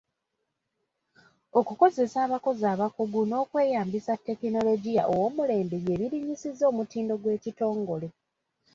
[1.59, 8.07] Okukozesa abakozi abakugu n’okweyambisa ttekinologiya ow'omulembe bye birinnyisizza omutindo gw'ekitongole.